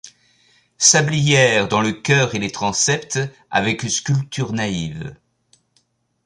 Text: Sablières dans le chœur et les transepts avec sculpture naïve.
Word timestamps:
Sablières 0.79 1.67
dans 1.67 1.79
le 1.83 1.91
chœur 1.91 2.33
et 2.33 2.39
les 2.39 2.49
transepts 2.51 3.19
avec 3.51 3.83
sculpture 3.83 4.51
naïve. 4.51 5.15